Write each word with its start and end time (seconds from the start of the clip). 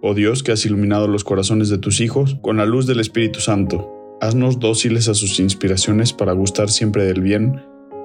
Oh 0.00 0.14
Dios, 0.14 0.44
que 0.44 0.52
has 0.52 0.64
iluminado 0.64 1.08
los 1.08 1.24
corazones 1.24 1.68
de 1.70 1.78
tus 1.78 2.00
hijos 2.00 2.36
con 2.40 2.56
la 2.56 2.66
luz 2.66 2.86
del 2.86 3.00
Espíritu 3.00 3.40
Santo, 3.40 3.90
haznos 4.20 4.60
dóciles 4.60 5.08
a 5.08 5.14
sus 5.14 5.40
inspiraciones 5.40 6.12
para 6.12 6.32
gustar 6.32 6.70
siempre 6.70 7.04
del 7.04 7.20
bien 7.20 7.60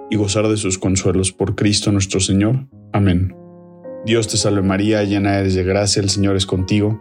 y 0.09 0.16
gozar 0.16 0.48
de 0.48 0.58
sus 0.58 0.80
consuelos 0.80 1.32
por 1.32 1.55
Cristo 1.55 1.91
nuestro 1.91 2.20
Señor. 2.20 2.68
Amén. 2.94 3.35
Dios 4.05 4.27
te 4.27 4.38
salve 4.38 4.63
María, 4.63 5.04
llena 5.04 5.38
eres 5.38 5.54
de 5.54 5.63
gracia, 5.63 6.02
el 6.02 6.09
Señor 6.09 6.35
es 6.35 6.48
contigo. 6.48 6.99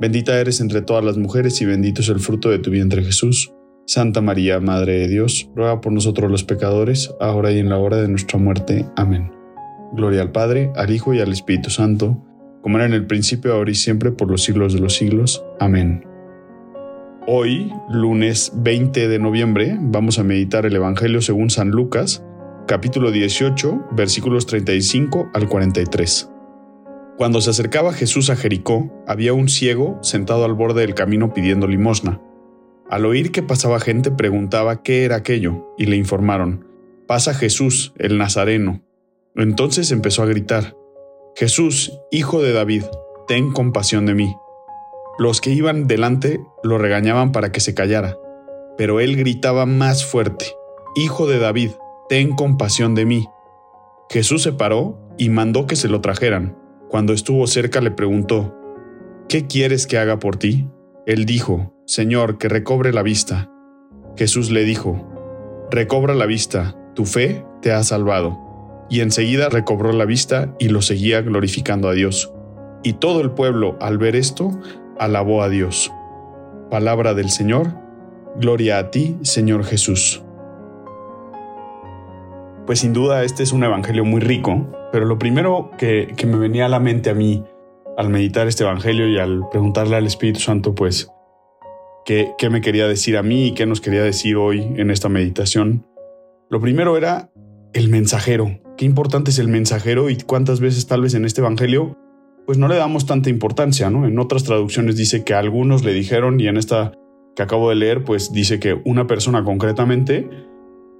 Bendita 0.00 0.40
eres 0.40 0.60
entre 0.60 0.80
todas 0.80 1.04
las 1.04 1.18
mujeres 1.18 1.60
y 1.60 1.66
bendito 1.66 2.00
es 2.00 2.08
el 2.08 2.18
fruto 2.18 2.48
de 2.48 2.58
tu 2.58 2.70
vientre 2.70 3.04
Jesús. 3.04 3.52
Santa 3.86 4.22
María, 4.22 4.58
Madre 4.58 5.00
de 5.00 5.08
Dios, 5.08 5.50
ruega 5.54 5.82
por 5.82 5.92
nosotros 5.92 6.30
los 6.30 6.44
pecadores, 6.44 7.14
ahora 7.20 7.52
y 7.52 7.58
en 7.58 7.68
la 7.68 7.76
hora 7.76 7.98
de 7.98 8.08
nuestra 8.08 8.38
muerte. 8.38 8.86
Amén. 8.96 9.30
Gloria 9.92 10.22
al 10.22 10.32
Padre, 10.32 10.72
al 10.76 10.90
Hijo 10.90 11.12
y 11.12 11.20
al 11.20 11.30
Espíritu 11.30 11.68
Santo 11.68 12.24
como 12.62 12.76
era 12.76 12.86
en 12.86 12.92
el 12.92 13.06
principio, 13.06 13.54
ahora 13.54 13.70
y 13.70 13.74
siempre, 13.74 14.10
por 14.10 14.30
los 14.30 14.42
siglos 14.42 14.72
de 14.72 14.80
los 14.80 14.94
siglos. 14.94 15.44
Amén. 15.58 16.04
Hoy, 17.26 17.72
lunes 17.90 18.52
20 18.56 19.08
de 19.08 19.18
noviembre, 19.18 19.76
vamos 19.80 20.18
a 20.18 20.24
meditar 20.24 20.66
el 20.66 20.74
Evangelio 20.74 21.22
según 21.22 21.50
San 21.50 21.70
Lucas, 21.70 22.24
capítulo 22.66 23.10
18, 23.10 23.88
versículos 23.92 24.46
35 24.46 25.30
al 25.34 25.48
43. 25.48 26.30
Cuando 27.16 27.40
se 27.40 27.50
acercaba 27.50 27.92
Jesús 27.92 28.30
a 28.30 28.36
Jericó, 28.36 28.90
había 29.06 29.34
un 29.34 29.48
ciego 29.48 29.98
sentado 30.02 30.44
al 30.44 30.54
borde 30.54 30.80
del 30.80 30.94
camino 30.94 31.34
pidiendo 31.34 31.66
limosna. 31.66 32.20
Al 32.88 33.04
oír 33.04 33.30
que 33.30 33.42
pasaba 33.42 33.78
gente, 33.78 34.10
preguntaba 34.10 34.82
qué 34.82 35.04
era 35.04 35.16
aquello, 35.16 35.74
y 35.76 35.84
le 35.86 35.96
informaron, 35.96 36.66
pasa 37.06 37.34
Jesús, 37.34 37.92
el 37.98 38.18
Nazareno. 38.18 38.82
Entonces 39.36 39.92
empezó 39.92 40.22
a 40.22 40.26
gritar, 40.26 40.74
Jesús, 41.34 42.00
hijo 42.10 42.42
de 42.42 42.52
David, 42.52 42.84
ten 43.26 43.52
compasión 43.52 44.06
de 44.06 44.14
mí. 44.14 44.36
Los 45.18 45.40
que 45.40 45.50
iban 45.50 45.86
delante 45.86 46.40
lo 46.62 46.78
regañaban 46.78 47.32
para 47.32 47.52
que 47.52 47.60
se 47.60 47.74
callara, 47.74 48.18
pero 48.76 49.00
él 49.00 49.16
gritaba 49.16 49.66
más 49.66 50.04
fuerte, 50.04 50.46
Hijo 50.96 51.28
de 51.28 51.38
David, 51.38 51.70
ten 52.08 52.34
compasión 52.34 52.96
de 52.96 53.04
mí. 53.04 53.28
Jesús 54.08 54.42
se 54.42 54.52
paró 54.52 54.98
y 55.18 55.28
mandó 55.28 55.68
que 55.68 55.76
se 55.76 55.86
lo 55.86 56.00
trajeran. 56.00 56.58
Cuando 56.88 57.12
estuvo 57.12 57.46
cerca 57.46 57.80
le 57.80 57.92
preguntó, 57.92 58.56
¿Qué 59.28 59.46
quieres 59.46 59.86
que 59.86 59.98
haga 59.98 60.18
por 60.18 60.34
ti? 60.36 60.66
Él 61.06 61.26
dijo, 61.26 61.72
Señor, 61.86 62.38
que 62.38 62.48
recobre 62.48 62.92
la 62.92 63.04
vista. 63.04 63.52
Jesús 64.16 64.50
le 64.50 64.64
dijo, 64.64 65.06
Recobra 65.70 66.14
la 66.14 66.26
vista, 66.26 66.76
tu 66.96 67.04
fe 67.04 67.44
te 67.62 67.70
ha 67.70 67.84
salvado 67.84 68.49
y 68.90 69.00
enseguida 69.00 69.48
recobró 69.48 69.92
la 69.92 70.04
vista 70.04 70.54
y 70.58 70.68
lo 70.68 70.82
seguía 70.82 71.22
glorificando 71.22 71.88
a 71.88 71.92
Dios. 71.92 72.32
Y 72.82 72.94
todo 72.94 73.20
el 73.20 73.30
pueblo, 73.30 73.78
al 73.80 73.96
ver 73.98 74.16
esto, 74.16 74.50
alabó 74.98 75.42
a 75.42 75.48
Dios. 75.48 75.92
Palabra 76.70 77.14
del 77.14 77.30
Señor, 77.30 77.74
gloria 78.36 78.78
a 78.78 78.90
ti, 78.90 79.16
Señor 79.22 79.64
Jesús. 79.64 80.22
Pues 82.66 82.80
sin 82.80 82.92
duda 82.92 83.24
este 83.24 83.42
es 83.42 83.52
un 83.52 83.64
evangelio 83.64 84.04
muy 84.04 84.20
rico, 84.20 84.66
pero 84.92 85.04
lo 85.04 85.18
primero 85.18 85.70
que, 85.78 86.14
me 86.26 86.36
venía 86.36 86.66
a 86.66 86.68
la 86.68 86.80
mente 86.80 87.10
a 87.10 87.14
mí 87.14 87.44
al 87.96 88.08
meditar 88.08 88.48
este 88.48 88.64
evangelio 88.64 89.08
y 89.08 89.18
al 89.18 89.48
preguntarle 89.50 89.96
al 89.96 90.06
Espíritu 90.06 90.40
Santo, 90.40 90.74
pues, 90.74 91.10
qué, 92.04 92.32
qué 92.38 92.48
me 92.50 92.60
quería 92.60 92.88
decir 92.88 93.16
a 93.16 93.22
mí 93.22 93.48
y 93.48 93.54
qué 93.54 93.66
nos 93.66 93.80
quería 93.80 94.02
decir 94.02 94.36
hoy 94.36 94.62
en 94.76 94.90
esta 94.90 95.08
meditación, 95.08 95.86
lo 96.48 96.60
primero 96.60 96.96
era 96.96 97.30
el 97.72 97.88
mensajero, 97.88 98.60
qué 98.76 98.84
importante 98.84 99.30
es 99.30 99.38
el 99.38 99.48
mensajero 99.48 100.10
y 100.10 100.16
cuántas 100.16 100.60
veces 100.60 100.86
tal 100.86 101.02
vez 101.02 101.14
en 101.14 101.24
este 101.24 101.40
Evangelio 101.40 101.96
pues 102.46 102.58
no 102.58 102.66
le 102.66 102.76
damos 102.76 103.06
tanta 103.06 103.30
importancia, 103.30 103.90
¿no? 103.90 104.06
En 104.06 104.18
otras 104.18 104.42
traducciones 104.42 104.96
dice 104.96 105.22
que 105.22 105.34
algunos 105.34 105.84
le 105.84 105.92
dijeron 105.92 106.40
y 106.40 106.48
en 106.48 106.56
esta 106.56 106.92
que 107.36 107.42
acabo 107.42 107.68
de 107.68 107.76
leer 107.76 108.02
pues 108.02 108.32
dice 108.32 108.58
que 108.58 108.80
una 108.84 109.06
persona 109.06 109.44
concretamente 109.44 110.28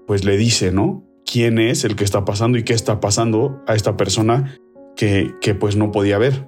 pues 0.06 0.25
le 0.25 0.36
dice, 0.36 0.70
¿no? 0.70 1.04
¿Quién 1.25 1.58
es 1.58 1.84
el 1.84 1.97
que 1.97 2.04
está 2.04 2.25
pasando 2.25 2.58
y 2.58 2.62
qué 2.62 2.72
está 2.72 3.00
pasando 3.00 3.62
a 3.66 3.75
esta 3.75 3.97
persona 3.97 4.56
que, 4.94 5.32
que 5.41 5.54
pues 5.54 5.75
no 5.75 5.91
podía 5.91 6.19
ver? 6.19 6.47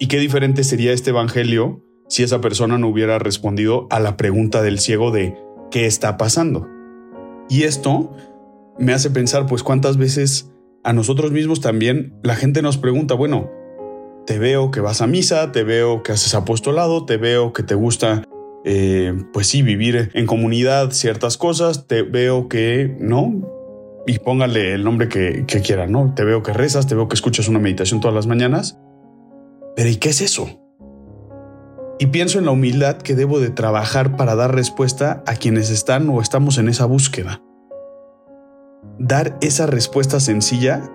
¿Y 0.00 0.08
qué 0.08 0.18
diferente 0.18 0.64
sería 0.64 0.92
este 0.92 1.10
Evangelio 1.10 1.84
si 2.08 2.22
esa 2.22 2.40
persona 2.40 2.78
no 2.78 2.88
hubiera 2.88 3.18
respondido 3.18 3.86
a 3.90 4.00
la 4.00 4.16
pregunta 4.16 4.60
del 4.60 4.80
ciego 4.80 5.12
de 5.12 5.36
¿qué 5.70 5.86
está 5.86 6.16
pasando? 6.16 6.68
Y 7.48 7.62
esto 7.62 8.12
me 8.78 8.92
hace 8.92 9.10
pensar 9.10 9.46
pues 9.46 9.62
cuántas 9.62 9.96
veces 9.96 10.50
a 10.84 10.92
nosotros 10.92 11.32
mismos 11.32 11.60
también 11.60 12.14
la 12.22 12.34
gente 12.34 12.62
nos 12.62 12.76
pregunta, 12.76 13.14
bueno, 13.14 13.50
te 14.26 14.38
veo 14.38 14.70
que 14.70 14.80
vas 14.80 15.00
a 15.00 15.06
misa, 15.06 15.52
te 15.52 15.62
veo 15.62 16.02
que 16.02 16.12
haces 16.12 16.34
apostolado, 16.34 17.04
te 17.04 17.16
veo 17.16 17.52
que 17.52 17.62
te 17.62 17.74
gusta, 17.74 18.24
eh, 18.64 19.14
pues 19.32 19.46
sí, 19.46 19.62
vivir 19.62 20.10
en 20.14 20.26
comunidad 20.26 20.90
ciertas 20.92 21.36
cosas, 21.36 21.86
te 21.86 22.02
veo 22.02 22.48
que, 22.48 22.96
¿no? 23.00 23.48
Y 24.06 24.18
póngale 24.18 24.74
el 24.74 24.82
nombre 24.82 25.08
que, 25.08 25.44
que 25.46 25.86
¿no? 25.86 26.12
Te 26.14 26.24
veo 26.24 26.42
que 26.42 26.52
rezas, 26.52 26.86
te 26.86 26.94
veo 26.94 27.08
que 27.08 27.14
escuchas 27.14 27.48
una 27.48 27.60
meditación 27.60 28.00
todas 28.00 28.14
las 28.14 28.26
mañanas. 28.26 28.78
Pero 29.76 29.88
¿y 29.88 29.96
qué 29.96 30.10
es 30.10 30.20
eso? 30.20 30.58
Y 32.00 32.06
pienso 32.06 32.40
en 32.40 32.46
la 32.46 32.50
humildad 32.50 32.96
que 32.98 33.14
debo 33.14 33.38
de 33.38 33.50
trabajar 33.50 34.16
para 34.16 34.34
dar 34.34 34.54
respuesta 34.54 35.22
a 35.26 35.36
quienes 35.36 35.70
están 35.70 36.08
o 36.08 36.20
estamos 36.20 36.58
en 36.58 36.68
esa 36.68 36.84
búsqueda 36.84 37.40
dar 39.02 39.36
esa 39.40 39.66
respuesta 39.66 40.20
sencilla, 40.20 40.88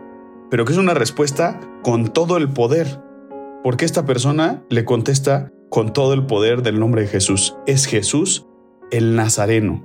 pero 0.50 0.64
que 0.64 0.72
es 0.72 0.80
una 0.80 0.94
respuesta 0.94 1.60
con 1.84 2.08
todo 2.14 2.38
el 2.38 2.50
poder, 2.50 3.02
porque 3.64 3.84
esta 3.84 4.06
persona 4.06 4.64
le 4.70 4.86
contesta 4.86 5.52
con 5.70 5.92
todo 5.92 6.14
el 6.14 6.26
poder 6.26 6.64
del 6.64 6.80
nombre 6.80 7.02
de 7.02 7.10
Jesús. 7.10 7.58
Es 7.68 7.86
Jesús 7.86 8.48
el 8.92 9.16
Nazareno. 9.16 9.84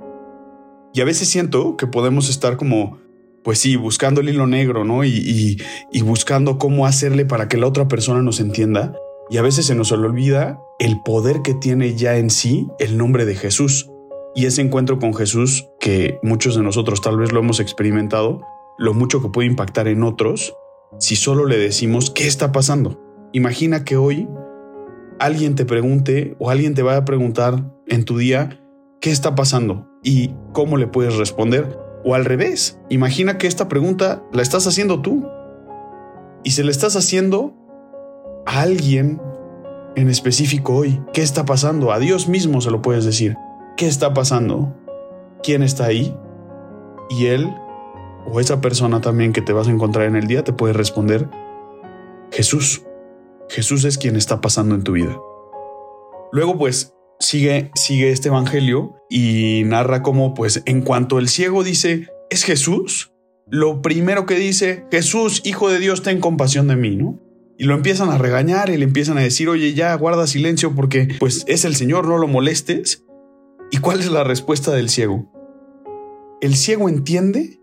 Y 0.94 1.00
a 1.00 1.04
veces 1.04 1.28
siento 1.28 1.76
que 1.76 1.88
podemos 1.88 2.30
estar 2.30 2.56
como, 2.56 3.00
pues 3.42 3.58
sí, 3.58 3.74
buscando 3.74 4.20
el 4.20 4.28
hilo 4.28 4.46
negro, 4.46 4.84
¿no? 4.84 5.04
Y, 5.04 5.60
y 5.90 6.02
buscando 6.02 6.58
cómo 6.58 6.86
hacerle 6.86 7.24
para 7.24 7.48
que 7.48 7.56
la 7.56 7.66
otra 7.66 7.88
persona 7.88 8.22
nos 8.22 8.38
entienda. 8.38 8.94
Y 9.30 9.38
a 9.38 9.42
veces 9.42 9.66
se 9.66 9.74
nos 9.74 9.90
olvida 9.90 10.60
el 10.78 11.00
poder 11.02 11.42
que 11.42 11.54
tiene 11.54 11.96
ya 11.96 12.18
en 12.18 12.30
sí 12.30 12.68
el 12.78 12.98
nombre 12.98 13.24
de 13.24 13.34
Jesús. 13.34 13.91
Y 14.34 14.46
ese 14.46 14.62
encuentro 14.62 14.98
con 14.98 15.14
Jesús, 15.14 15.68
que 15.78 16.18
muchos 16.22 16.56
de 16.56 16.62
nosotros 16.62 17.00
tal 17.02 17.18
vez 17.18 17.32
lo 17.32 17.40
hemos 17.40 17.60
experimentado, 17.60 18.40
lo 18.78 18.94
mucho 18.94 19.20
que 19.20 19.28
puede 19.28 19.48
impactar 19.48 19.88
en 19.88 20.02
otros 20.02 20.54
si 20.98 21.16
solo 21.16 21.46
le 21.46 21.58
decimos 21.58 22.10
qué 22.10 22.26
está 22.26 22.52
pasando. 22.52 23.00
Imagina 23.32 23.84
que 23.84 23.96
hoy 23.96 24.28
alguien 25.18 25.54
te 25.54 25.64
pregunte 25.64 26.36
o 26.38 26.50
alguien 26.50 26.74
te 26.74 26.82
vaya 26.82 26.98
a 26.98 27.04
preguntar 27.04 27.64
en 27.86 28.04
tu 28.04 28.18
día 28.18 28.60
qué 29.00 29.10
está 29.10 29.34
pasando 29.34 29.88
y 30.02 30.34
cómo 30.52 30.76
le 30.76 30.86
puedes 30.86 31.16
responder. 31.16 31.78
O 32.04 32.14
al 32.14 32.24
revés, 32.24 32.78
imagina 32.88 33.38
que 33.38 33.46
esta 33.46 33.68
pregunta 33.68 34.22
la 34.32 34.42
estás 34.42 34.66
haciendo 34.66 35.02
tú 35.02 35.28
y 36.42 36.50
se 36.50 36.64
le 36.64 36.70
estás 36.70 36.96
haciendo 36.96 37.54
a 38.46 38.62
alguien 38.62 39.20
en 39.94 40.08
específico 40.08 40.74
hoy. 40.74 41.00
¿Qué 41.12 41.22
está 41.22 41.44
pasando? 41.44 41.92
A 41.92 41.98
Dios 41.98 42.28
mismo 42.28 42.60
se 42.60 42.70
lo 42.70 42.82
puedes 42.82 43.04
decir. 43.04 43.36
¿Qué 43.76 43.86
está 43.86 44.12
pasando? 44.14 44.76
¿Quién 45.42 45.62
está 45.62 45.86
ahí? 45.86 46.16
Y 47.10 47.26
él 47.26 47.52
o 48.26 48.40
esa 48.40 48.60
persona 48.60 49.00
también 49.00 49.32
que 49.32 49.42
te 49.42 49.52
vas 49.52 49.68
a 49.68 49.70
encontrar 49.70 50.06
en 50.06 50.16
el 50.16 50.26
día 50.26 50.44
te 50.44 50.52
puede 50.52 50.72
responder, 50.72 51.28
Jesús. 52.30 52.82
Jesús 53.48 53.84
es 53.84 53.98
quien 53.98 54.16
está 54.16 54.40
pasando 54.40 54.74
en 54.74 54.82
tu 54.82 54.92
vida. 54.92 55.18
Luego 56.32 56.56
pues 56.56 56.94
sigue, 57.18 57.70
sigue 57.74 58.10
este 58.10 58.28
evangelio 58.28 58.94
y 59.10 59.62
narra 59.66 60.02
cómo 60.02 60.34
pues 60.34 60.62
en 60.66 60.82
cuanto 60.82 61.18
el 61.18 61.28
ciego 61.28 61.64
dice, 61.64 62.08
¿es 62.30 62.44
Jesús? 62.44 63.12
Lo 63.50 63.82
primero 63.82 64.24
que 64.24 64.36
dice, 64.36 64.86
Jesús, 64.90 65.42
Hijo 65.44 65.68
de 65.68 65.78
Dios, 65.78 66.02
ten 66.02 66.20
compasión 66.20 66.68
de 66.68 66.76
mí, 66.76 66.96
¿no? 66.96 67.20
Y 67.58 67.64
lo 67.64 67.74
empiezan 67.74 68.08
a 68.08 68.18
regañar 68.18 68.70
y 68.70 68.76
le 68.76 68.84
empiezan 68.84 69.18
a 69.18 69.20
decir, 69.20 69.48
oye, 69.48 69.74
ya 69.74 69.94
guarda 69.94 70.26
silencio 70.26 70.74
porque 70.74 71.16
pues 71.20 71.44
es 71.46 71.64
el 71.64 71.76
Señor, 71.76 72.08
no 72.08 72.18
lo 72.18 72.26
molestes. 72.26 73.01
¿Y 73.72 73.78
cuál 73.78 74.00
es 74.00 74.10
la 74.10 74.22
respuesta 74.22 74.70
del 74.72 74.90
ciego? 74.90 75.32
El 76.42 76.56
ciego 76.56 76.90
entiende 76.90 77.58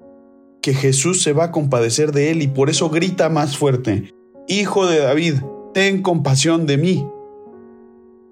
que 0.60 0.74
Jesús 0.74 1.22
se 1.22 1.34
va 1.34 1.46
a 1.46 1.52
compadecer 1.52 2.12
de 2.12 2.32
él 2.32 2.42
y 2.42 2.48
por 2.48 2.72
eso 2.72 2.90
grita 2.90 3.30
más 3.30 3.56
fuerte, 3.56 4.12
Hijo 4.48 4.88
de 4.88 4.98
David, 4.98 5.36
ten 5.76 6.02
compasión 6.02 6.66
de 6.66 6.78
mí. 6.78 7.08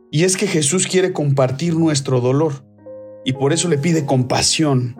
Y 0.09 0.23
es 0.23 0.35
que 0.35 0.47
Jesús 0.47 0.87
quiere 0.87 1.13
compartir 1.13 1.75
nuestro 1.75 2.19
dolor. 2.19 2.65
y 3.23 3.33
por 3.33 3.51
eso 3.51 3.67
le 3.67 3.77
pide 3.77 4.05
compasión, 4.05 4.95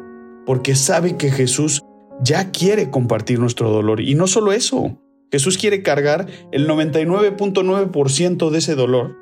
porque 0.45 0.75
sabe 0.75 1.15
que 1.15 1.31
Jesús 1.31 1.81
ya 2.21 2.51
quiere 2.51 2.91
compartir 2.91 3.39
nuestro 3.39 3.69
dolor. 3.69 4.01
Y 4.01 4.15
no 4.15 4.27
solo 4.27 4.51
eso, 4.51 5.00
Jesús 5.31 5.57
quiere 5.57 5.81
cargar 5.81 6.27
el 6.51 6.68
99.9% 6.68 8.50
de 8.50 8.57
ese 8.57 8.75
dolor 8.75 9.15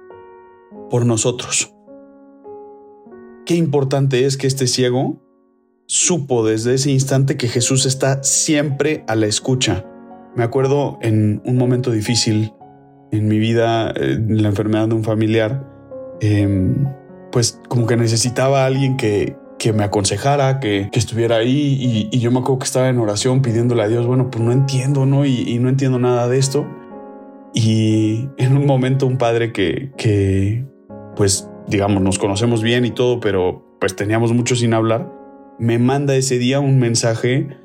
por 0.90 1.06
nosotros. 1.06 1.75
Qué 3.46 3.56
importante 3.56 4.26
es 4.26 4.38
que 4.38 4.48
este 4.48 4.66
ciego 4.66 5.22
supo 5.86 6.46
desde 6.46 6.74
ese 6.74 6.90
instante 6.90 7.38
que 7.38 7.48
Jesús 7.48 7.86
está 7.86 8.24
siempre 8.24 9.04
a 9.08 9.16
la 9.16 9.28
escucha. 9.28 9.86
Me 10.36 10.44
acuerdo 10.44 10.98
en 11.02 11.44
un 11.46 11.56
momento 11.56 11.92
difícil 11.92 12.54
en 13.12 13.28
mi 13.28 13.38
vida, 13.38 13.94
en 13.96 14.42
la 14.42 14.50
enfermedad 14.50 14.88
de 14.88 14.96
un 14.96 15.04
familiar, 15.04 15.64
em, 16.22 16.88
pues 17.32 17.62
como 17.70 17.86
que 17.86 17.98
necesitaba 17.98 18.64
a 18.64 18.66
alguien 18.66 18.98
que, 18.98 19.38
que 19.60 19.74
me 19.74 19.84
aconsejara, 19.84 20.60
que, 20.60 20.90
estuviera 20.94 21.38
ahí 21.38 22.10
y, 22.12 22.20
yo 22.20 22.32
me 22.32 22.40
acuerdo 22.40 22.60
que 22.60 22.66
estaba 22.66 22.90
en 22.90 22.98
oración 22.98 23.44
pidiéndole 23.44 23.84
a 23.84 23.88
Dios, 23.88 24.08
bueno, 24.08 24.32
pues 24.32 24.44
no 24.44 24.52
entiendo, 24.52 25.06
¿no? 25.06 25.24
Y, 25.26 25.60
no 25.60 25.70
entiendo 25.70 26.00
nada 26.00 26.28
de 26.28 26.40
esto. 26.40 26.68
Y 27.54 28.28
en 28.38 28.58
un 28.58 28.66
momento 28.66 29.06
un 29.06 29.18
padre 29.18 29.54
que, 29.54 29.92
que, 29.98 30.66
pues, 31.16 31.48
digamos, 31.68 32.02
nos 32.04 32.20
conocemos 32.20 32.62
bien 32.62 32.86
y 32.86 32.92
todo, 32.92 33.20
pero 33.20 33.64
pues 33.80 33.96
teníamos 33.96 34.34
mucho 34.34 34.56
sin 34.56 34.74
hablar, 34.74 35.12
me 35.60 35.80
manda 35.80 36.16
ese 36.16 36.38
día 36.38 36.60
un 36.60 36.80
mensaje 36.80 37.58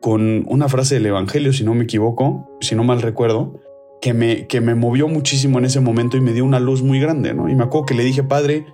con 0.00 0.44
una 0.48 0.68
frase 0.68 0.94
del 0.94 1.06
Evangelio, 1.06 1.52
si 1.52 1.64
no 1.64 1.74
me 1.74 1.84
equivoco, 1.84 2.48
si 2.60 2.74
no 2.74 2.84
mal 2.84 3.02
recuerdo, 3.02 3.60
que 4.00 4.14
me, 4.14 4.46
que 4.46 4.60
me 4.60 4.74
movió 4.74 5.08
muchísimo 5.08 5.58
en 5.58 5.66
ese 5.66 5.80
momento 5.80 6.16
y 6.16 6.22
me 6.22 6.32
dio 6.32 6.44
una 6.44 6.58
luz 6.58 6.82
muy 6.82 7.00
grande, 7.00 7.34
¿no? 7.34 7.48
Y 7.50 7.54
me 7.54 7.64
acuerdo 7.64 7.86
que 7.86 7.94
le 7.94 8.02
dije, 8.02 8.22
Padre, 8.22 8.66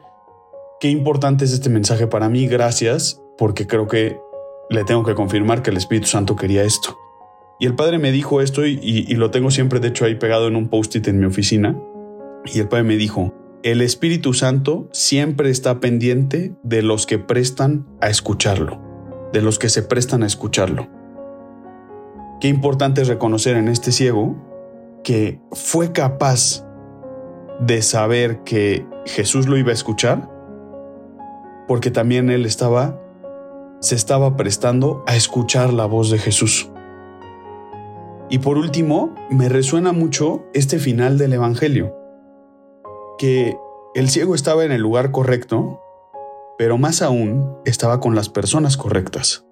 qué 0.78 0.88
importante 0.88 1.44
es 1.44 1.52
este 1.52 1.68
mensaje 1.68 2.06
para 2.06 2.28
mí, 2.28 2.46
gracias, 2.46 3.20
porque 3.36 3.66
creo 3.66 3.88
que 3.88 4.20
le 4.70 4.84
tengo 4.84 5.02
que 5.02 5.14
confirmar 5.14 5.62
que 5.62 5.70
el 5.70 5.76
Espíritu 5.76 6.06
Santo 6.06 6.36
quería 6.36 6.62
esto. 6.62 6.96
Y 7.58 7.66
el 7.66 7.74
Padre 7.74 7.98
me 7.98 8.12
dijo 8.12 8.40
esto 8.40 8.64
y, 8.66 8.78
y 8.82 9.14
lo 9.14 9.30
tengo 9.30 9.50
siempre, 9.50 9.80
de 9.80 9.88
hecho, 9.88 10.04
ahí 10.04 10.14
pegado 10.14 10.46
en 10.46 10.54
un 10.54 10.68
post-it 10.68 11.08
en 11.08 11.18
mi 11.18 11.26
oficina. 11.26 11.76
Y 12.44 12.60
el 12.60 12.68
Padre 12.68 12.84
me 12.84 12.96
dijo, 12.96 13.32
el 13.66 13.82
Espíritu 13.82 14.32
Santo 14.32 14.88
siempre 14.92 15.50
está 15.50 15.80
pendiente 15.80 16.54
de 16.62 16.82
los 16.82 17.04
que 17.04 17.18
prestan 17.18 17.84
a 18.00 18.08
escucharlo, 18.08 18.80
de 19.32 19.42
los 19.42 19.58
que 19.58 19.68
se 19.68 19.82
prestan 19.82 20.22
a 20.22 20.26
escucharlo. 20.26 20.86
Qué 22.40 22.46
importante 22.46 23.02
es 23.02 23.08
reconocer 23.08 23.56
en 23.56 23.66
este 23.66 23.90
ciego 23.90 24.36
que 25.02 25.40
fue 25.50 25.90
capaz 25.90 26.64
de 27.58 27.82
saber 27.82 28.44
que 28.44 28.86
Jesús 29.04 29.48
lo 29.48 29.56
iba 29.56 29.70
a 29.70 29.74
escuchar, 29.74 30.30
porque 31.66 31.90
también 31.90 32.30
él 32.30 32.46
estaba, 32.46 33.00
se 33.80 33.96
estaba 33.96 34.36
prestando 34.36 35.02
a 35.08 35.16
escuchar 35.16 35.72
la 35.72 35.86
voz 35.86 36.12
de 36.12 36.18
Jesús. 36.18 36.70
Y 38.30 38.38
por 38.38 38.58
último, 38.58 39.12
me 39.28 39.48
resuena 39.48 39.90
mucho 39.90 40.44
este 40.54 40.78
final 40.78 41.18
del 41.18 41.32
Evangelio 41.32 42.05
que 43.18 43.56
el 43.94 44.08
ciego 44.08 44.34
estaba 44.34 44.64
en 44.64 44.72
el 44.72 44.82
lugar 44.82 45.10
correcto, 45.10 45.80
pero 46.58 46.78
más 46.78 47.02
aún 47.02 47.56
estaba 47.64 48.00
con 48.00 48.14
las 48.14 48.28
personas 48.28 48.76
correctas. 48.76 49.44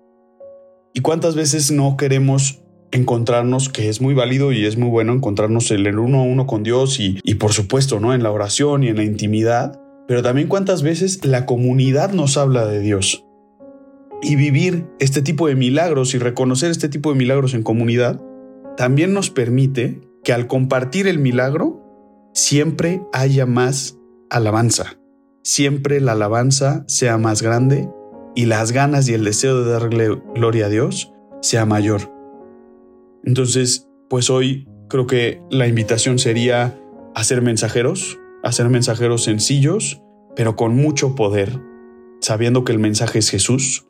¿Y 0.93 1.01
cuántas 1.01 1.35
veces 1.35 1.71
no 1.71 1.97
queremos 1.97 2.63
encontrarnos, 2.93 3.69
que 3.69 3.89
es 3.89 4.01
muy 4.01 4.15
válido 4.15 4.53
y 4.53 4.65
es 4.65 4.77
muy 4.77 4.89
bueno 4.89 5.13
encontrarnos 5.13 5.71
en 5.73 5.85
el 5.87 5.99
uno 5.99 6.21
a 6.21 6.23
uno 6.23 6.47
con 6.47 6.63
Dios 6.63 7.01
y, 7.01 7.19
y 7.25 7.35
por 7.35 7.53
supuesto, 7.53 7.99
¿no? 7.99 8.15
En 8.15 8.23
la 8.23 8.31
oración 8.31 8.85
y 8.85 8.89
en 8.89 8.97
la 8.97 9.05
intimidad, 9.05 9.81
pero 10.07 10.23
también 10.23 10.49
cuántas 10.49 10.83
veces 10.83 11.25
la 11.25 11.47
comunidad 11.47 12.13
nos 12.13 12.37
habla 12.37 12.67
de 12.67 12.81
Dios. 12.81 13.25
Y 14.23 14.37
vivir 14.37 14.87
este 15.01 15.23
tipo 15.23 15.49
de 15.49 15.57
milagros 15.57 16.15
y 16.15 16.19
reconocer 16.19 16.71
este 16.71 16.89
tipo 16.89 17.13
de 17.13 17.19
milagros 17.19 17.55
en 17.55 17.63
comunidad 17.63 18.21
también 18.77 19.13
nos 19.13 19.31
permite 19.31 20.01
que 20.23 20.33
al 20.33 20.47
compartir 20.47 21.07
el 21.07 21.19
milagro 21.19 21.84
siempre 22.35 23.07
haya 23.13 23.47
más 23.47 23.97
alabanza, 24.29 24.99
siempre 25.43 26.01
la 26.01 26.13
alabanza 26.13 26.85
sea 26.89 27.17
más 27.17 27.41
grande 27.41 27.89
y 28.35 28.47
las 28.47 28.73
ganas 28.73 29.09
y 29.09 29.15
el 29.15 29.25
deseo 29.25 29.63
de 29.63 29.71
darle 29.71 30.21
gloria 30.35 30.67
a 30.67 30.69
Dios 30.69 31.13
sea 31.41 31.65
mayor. 31.65 32.13
Entonces, 33.23 33.89
pues 34.11 34.29
hoy 34.31 34.69
creo 34.89 35.07
que 35.07 35.41
la 35.51 35.69
invitación 35.69 36.19
sería 36.19 36.79
a 37.15 37.25
ser 37.25 37.41
mensajeros, 37.41 38.19
a 38.43 38.51
ser 38.51 38.69
mensajeros 38.69 39.23
sencillos, 39.23 40.03
pero 40.35 40.57
con 40.57 40.75
mucho 40.75 41.15
poder, 41.15 41.61
sabiendo 42.21 42.65
que 42.65 42.73
el 42.73 42.81
mensaje 42.81 43.21
es 43.21 43.31
Jesús, 43.31 43.87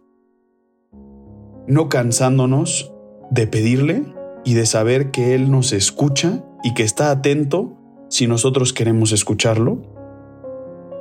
no 1.66 1.88
cansándonos 1.88 2.92
de 3.30 3.46
pedirle 3.46 4.04
y 4.44 4.52
de 4.52 4.66
saber 4.66 5.10
que 5.10 5.34
Él 5.34 5.50
nos 5.50 5.72
escucha 5.72 6.44
y 6.62 6.74
que 6.74 6.82
está 6.82 7.10
atento 7.10 7.80
si 8.14 8.28
nosotros 8.28 8.72
queremos 8.72 9.10
escucharlo. 9.10 9.78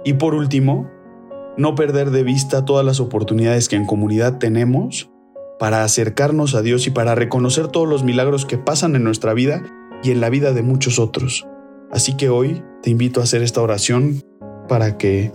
Y 0.03 0.13
por 0.13 0.33
último, 0.33 0.89
no 1.57 1.75
perder 1.75 2.09
de 2.09 2.23
vista 2.23 2.65
todas 2.65 2.83
las 2.83 2.99
oportunidades 2.99 3.69
que 3.69 3.75
en 3.75 3.85
comunidad 3.85 4.39
tenemos 4.39 5.11
para 5.59 5.83
acercarnos 5.83 6.55
a 6.55 6.63
Dios 6.63 6.87
y 6.87 6.89
para 6.89 7.13
reconocer 7.13 7.67
todos 7.67 7.87
los 7.87 8.03
milagros 8.03 8.47
que 8.47 8.57
pasan 8.57 8.95
en 8.95 9.03
nuestra 9.03 9.35
vida 9.35 9.61
y 10.01 10.09
en 10.09 10.21
la 10.21 10.31
vida 10.31 10.53
de 10.53 10.63
muchos 10.63 10.97
otros. 10.97 11.47
Así 11.91 12.17
que 12.17 12.29
hoy 12.29 12.63
te 12.81 12.89
invito 12.89 13.19
a 13.19 13.25
hacer 13.25 13.43
esta 13.43 13.61
oración 13.61 14.23
para 14.67 14.97
que 14.97 15.31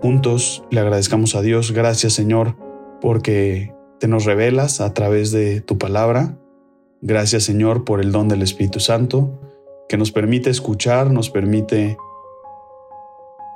juntos 0.00 0.64
le 0.70 0.80
agradezcamos 0.80 1.34
a 1.34 1.42
Dios. 1.42 1.72
Gracias 1.72 2.14
Señor 2.14 2.56
porque 3.02 3.74
te 4.00 4.08
nos 4.08 4.24
revelas 4.24 4.80
a 4.80 4.94
través 4.94 5.30
de 5.30 5.60
tu 5.60 5.76
palabra. 5.76 6.38
Gracias 7.02 7.42
Señor 7.44 7.84
por 7.84 8.00
el 8.00 8.12
don 8.12 8.28
del 8.28 8.40
Espíritu 8.40 8.80
Santo 8.80 9.42
que 9.88 9.96
nos 9.96 10.12
permite 10.12 10.50
escuchar, 10.50 11.10
nos 11.10 11.30
permite 11.30 11.96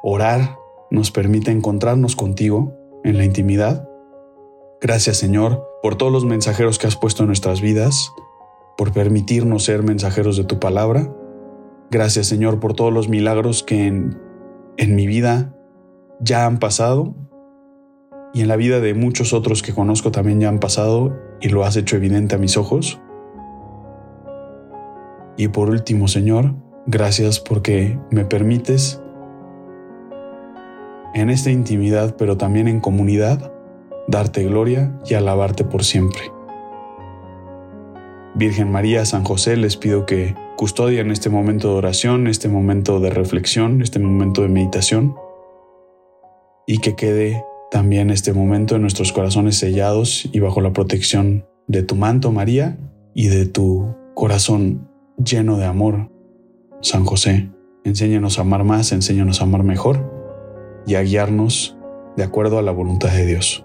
orar, 0.02 0.58
nos 0.90 1.10
permite 1.10 1.50
encontrarnos 1.50 2.16
contigo 2.16 2.74
en 3.04 3.18
la 3.18 3.24
intimidad. 3.24 3.88
Gracias 4.80 5.16
Señor 5.18 5.64
por 5.82 5.96
todos 5.96 6.12
los 6.12 6.24
mensajeros 6.24 6.78
que 6.78 6.86
has 6.86 6.96
puesto 6.96 7.22
en 7.22 7.28
nuestras 7.28 7.60
vidas, 7.60 8.12
por 8.76 8.92
permitirnos 8.92 9.64
ser 9.64 9.82
mensajeros 9.82 10.36
de 10.36 10.44
tu 10.44 10.58
palabra. 10.58 11.14
Gracias 11.90 12.26
Señor 12.26 12.60
por 12.60 12.74
todos 12.74 12.92
los 12.92 13.08
milagros 13.08 13.62
que 13.62 13.86
en, 13.86 14.16
mi 14.78 15.06
vida 15.06 15.54
ya 16.20 16.46
han 16.46 16.58
pasado 16.58 17.14
y 18.32 18.40
en 18.40 18.48
la 18.48 18.56
vida 18.56 18.80
de 18.80 18.94
muchos 18.94 19.32
otros 19.32 19.62
que 19.62 19.74
conozco 19.74 20.10
también 20.10 20.40
ya 20.40 20.48
han 20.48 20.58
pasado 20.58 21.16
y 21.40 21.48
lo 21.48 21.64
has 21.64 21.76
hecho 21.76 21.96
evidente 21.96 22.34
a 22.34 22.38
mis 22.38 22.56
ojos. 22.56 23.00
Y 25.36 25.48
por 25.48 25.70
último, 25.70 26.08
Señor, 26.08 26.54
gracias 26.86 27.40
porque 27.40 27.98
me 28.10 28.24
permites 28.24 29.00
en 31.14 31.30
esta 31.30 31.50
intimidad, 31.50 32.16
pero 32.16 32.36
también 32.36 32.68
en 32.68 32.80
comunidad, 32.80 33.52
darte 34.08 34.44
gloria 34.44 34.98
y 35.06 35.14
alabarte 35.14 35.64
por 35.64 35.84
siempre. 35.84 36.22
Virgen 38.34 38.72
María, 38.72 39.04
San 39.04 39.24
José, 39.24 39.56
les 39.56 39.76
pido 39.76 40.06
que 40.06 40.34
custodien 40.56 41.10
este 41.10 41.28
momento 41.28 41.68
de 41.68 41.74
oración, 41.74 42.26
este 42.26 42.48
momento 42.48 42.98
de 43.00 43.10
reflexión, 43.10 43.82
este 43.82 43.98
momento 43.98 44.42
de 44.42 44.48
meditación, 44.48 45.14
y 46.66 46.78
que 46.78 46.94
quede 46.94 47.44
también 47.70 48.10
este 48.10 48.32
momento 48.32 48.76
en 48.76 48.82
nuestros 48.82 49.12
corazones 49.12 49.58
sellados 49.58 50.28
y 50.32 50.40
bajo 50.40 50.60
la 50.60 50.72
protección 50.72 51.46
de 51.66 51.82
tu 51.82 51.94
manto, 51.94 52.32
María, 52.32 52.78
y 53.14 53.28
de 53.28 53.46
tu 53.46 53.94
corazón 54.14 54.91
lleno 55.24 55.56
de 55.56 55.64
amor. 55.64 56.10
San 56.80 57.04
José, 57.04 57.50
enséñanos 57.84 58.38
a 58.38 58.42
amar 58.42 58.64
más, 58.64 58.92
enséñanos 58.92 59.40
a 59.40 59.44
amar 59.44 59.62
mejor 59.62 60.10
y 60.86 60.96
a 60.96 61.02
guiarnos 61.02 61.76
de 62.16 62.24
acuerdo 62.24 62.58
a 62.58 62.62
la 62.62 62.72
voluntad 62.72 63.10
de 63.10 63.26
Dios. 63.26 63.64